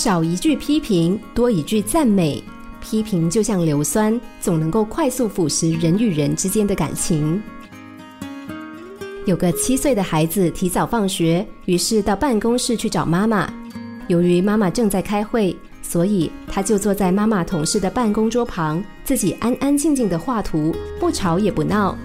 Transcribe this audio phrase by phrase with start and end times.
[0.00, 2.40] 少一句批评，多一句赞美。
[2.80, 7.42] 批评就像硫酸，总能够快速腐蚀人与人之间的感情。
[9.26, 13.52] 有个七岁的孩子提早放学，于是到办公室去找妈妈。
[14.06, 21.98] 由于妈妈正在开会，所以他就坐在妈妈同事的办公桌旁，自己安安静静的画图，不吵也不闹。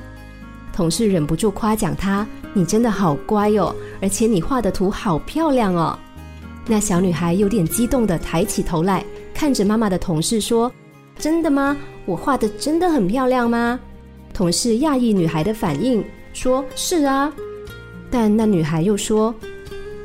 [0.74, 5.96] 同事忍不住夸奖他：“你真的好乖哦，而且你画的图好漂亮哦。”
[6.66, 9.04] 那小女孩有点激动地抬起头来，
[9.34, 10.72] 看着妈妈的同事说
[11.20, 11.76] ：“真的吗？
[12.06, 13.80] 我画的真的很漂亮吗？”
[14.34, 16.04] 同事讶异女孩的反应。
[16.34, 17.32] 说是啊，
[18.10, 19.36] 但那女孩又说：“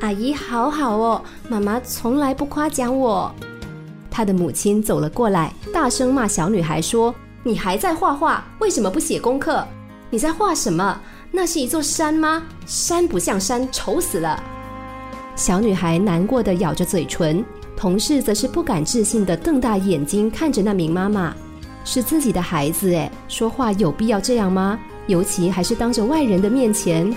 [0.01, 3.33] 阿姨好好哦，妈妈从来不夸奖我。”
[4.11, 8.45] 她的母亲走了过来，大声骂小女孩说：“你还在画画？
[8.59, 9.65] 为什么不写功课？
[10.11, 10.99] 你在画什么？
[11.31, 12.43] 那是一座山吗？
[12.65, 14.43] 山不像山，丑死了！”
[15.39, 17.43] 小女孩难过的咬着嘴唇，
[17.77, 21.33] 同事则是不敢置信的瞪大眼睛看着那名妈妈
[21.85, 27.11] ：“是自己的孩子哎，说话有必要这样吗？”尤其还是当着外人的面前，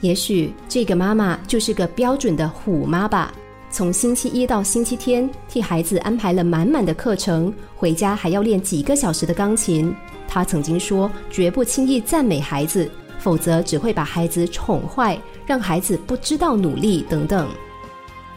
[0.00, 3.34] 也许这个妈妈就是个标准的虎妈吧。
[3.72, 9.92] 从星期一到星期天，替孩子安排了满满的课程，回家还要练几个小时的钢琴。
[10.28, 12.88] 她曾经说，绝不轻易赞美孩子，
[13.20, 17.46] 否则只会把孩子宠坏，让孩子不知道努力等等。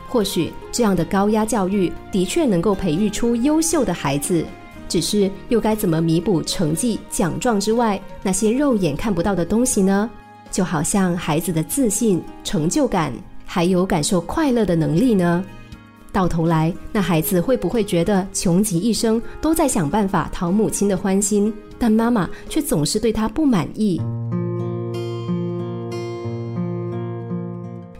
[0.07, 4.45] 或许这样的高压教育的确能够培育出优秀的孩子。
[4.89, 10.07] 只是又该怎么弥补成绩、奖状之外那些肉眼看不到的东西呢？
[10.51, 13.11] 就好像孩子的自信、成就感，
[13.43, 15.43] 还有感受快乐的能力呢？
[16.11, 23.99] 到头来，那孩子会不会觉得穷极一生都在想办法讨母亲的欢心，但妈妈却总是对他不满意？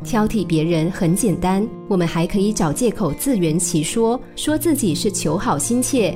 [0.03, 6.15] 挑剔别人很简单，我们还可以找借口自圆其说，说自己是求好心切。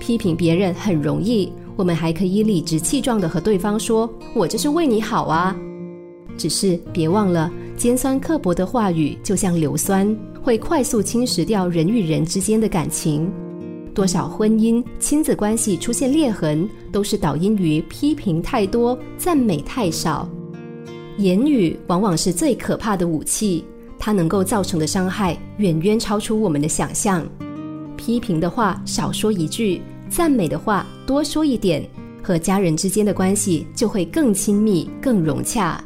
[0.00, 5.56] 批评别人很容易，我们还可以理直气壮的和对方说：“我这是为你好啊。”
[6.36, 13.30] 只是别忘了，尖酸刻薄的话语就像硫酸，会快速侵蚀掉人与人之间的感情。
[13.94, 20.28] 多少婚姻、亲子关系出现裂痕，都是导因于批评太多、赞美太少。
[21.22, 23.64] 言语往往是最可怕的武器，
[23.98, 27.24] 它能够造成的伤害远远超出我们的想象。
[27.96, 29.80] 批评的话少说一句。
[30.08, 31.82] 赞美的话多说一点，
[32.22, 35.82] 和家人之间的关系就会更亲密、更融洽。